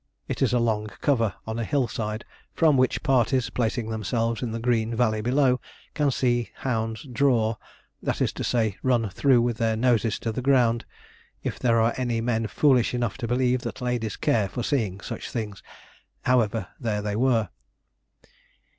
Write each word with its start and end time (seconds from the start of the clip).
It 0.27 0.41
is 0.41 0.51
a 0.51 0.57
long 0.57 0.87
cover 1.01 1.35
on 1.45 1.59
a 1.59 1.63
hill 1.63 1.87
side, 1.87 2.25
from 2.55 2.75
which 2.75 3.03
parties, 3.03 3.51
placing 3.51 3.89
themselves 3.89 4.41
in 4.41 4.51
the 4.51 4.57
green 4.57 4.95
valley 4.95 5.21
below, 5.21 5.61
can 5.93 6.09
see 6.09 6.49
hounds 6.65 7.03
'draw,' 7.03 7.57
that 8.01 8.19
is 8.19 8.33
to 8.33 8.43
say, 8.43 8.77
run 8.81 9.07
through 9.11 9.43
with 9.43 9.57
their 9.57 9.75
noses 9.75 10.17
to 10.21 10.31
the 10.31 10.41
ground, 10.41 10.85
if 11.43 11.59
there 11.59 11.79
are 11.79 11.93
any 11.97 12.19
men 12.19 12.47
foolish 12.47 12.95
enough 12.95 13.15
to 13.19 13.27
believe 13.27 13.61
that 13.61 13.79
ladies 13.79 14.15
care 14.17 14.49
for 14.49 14.63
seeing 14.63 15.01
such 15.01 15.29
things. 15.29 15.61
However, 16.23 16.69
there 16.79 17.03
they 17.03 17.15
were. 17.15 17.49